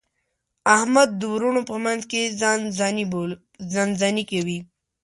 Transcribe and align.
احمد 0.75 1.09
د 1.19 1.21
وروڼو 1.33 1.61
په 1.69 1.75
منځ 1.85 2.01
کې 2.11 2.21
ځان 3.71 3.89
ځاني 4.01 4.23
کوي. 4.31 4.59